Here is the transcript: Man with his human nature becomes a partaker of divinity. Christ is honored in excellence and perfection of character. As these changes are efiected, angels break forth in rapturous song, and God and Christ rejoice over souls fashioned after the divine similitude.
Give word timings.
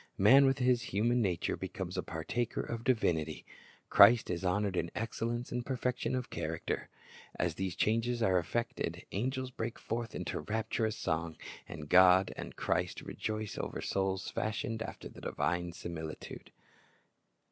Man 0.17 0.47
with 0.47 0.57
his 0.57 0.81
human 0.81 1.21
nature 1.21 1.55
becomes 1.55 1.95
a 1.95 2.01
partaker 2.01 2.61
of 2.61 2.83
divinity. 2.83 3.45
Christ 3.91 4.31
is 4.31 4.43
honored 4.43 4.75
in 4.75 4.89
excellence 4.95 5.51
and 5.51 5.63
perfection 5.63 6.15
of 6.15 6.31
character. 6.31 6.89
As 7.35 7.53
these 7.53 7.75
changes 7.75 8.23
are 8.23 8.39
efiected, 8.41 9.03
angels 9.11 9.51
break 9.51 9.77
forth 9.77 10.15
in 10.15 10.25
rapturous 10.47 10.95
song, 10.97 11.37
and 11.69 11.87
God 11.87 12.33
and 12.35 12.55
Christ 12.55 13.01
rejoice 13.01 13.59
over 13.59 13.79
souls 13.79 14.31
fashioned 14.31 14.81
after 14.81 15.07
the 15.07 15.21
divine 15.21 15.71
similitude. 15.71 16.51